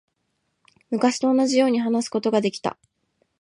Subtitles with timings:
[0.89, 2.75] 昔と同じように話すことができた。